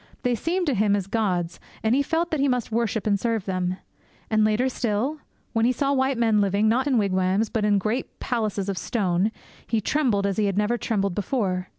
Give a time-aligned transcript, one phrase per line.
[0.23, 3.45] They seemed to him as gods, and he felt that he must worship and serve
[3.45, 3.77] them.
[4.31, 5.19] And, later still,
[5.53, 9.31] when he saw white men living, not in wigwams, but in great palaces of stone,
[9.67, 11.69] he trembled as he had never trembled before.